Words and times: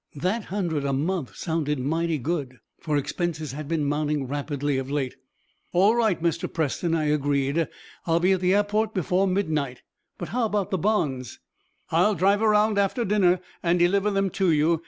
That 0.15 0.45
hundred 0.45 0.83
a 0.83 0.93
month 0.93 1.35
sounded 1.35 1.77
mighty 1.77 2.17
good, 2.17 2.59
for 2.79 2.97
expenses 2.97 3.51
had 3.51 3.67
been 3.67 3.85
mounting 3.85 4.25
rapidly 4.25 4.79
of 4.79 4.89
late. 4.89 5.15
"All 5.73 5.95
right, 5.95 6.19
Mr. 6.19 6.51
Preston," 6.51 6.95
I 6.95 7.03
agreed. 7.03 7.67
"I 8.07 8.11
will 8.11 8.19
be 8.19 8.31
at 8.33 8.39
the 8.41 8.55
airport 8.55 8.95
before 8.95 9.27
midnight. 9.27 9.83
But 10.17 10.29
how 10.29 10.45
about 10.47 10.71
the 10.71 10.79
bonds?" 10.79 11.37
"I'll 11.91 12.15
drive 12.15 12.41
around 12.41 12.79
after 12.79 13.05
dinner 13.05 13.41
and 13.61 13.77
deliver 13.77 14.09
them 14.09 14.31
to 14.31 14.49
you. 14.51 14.79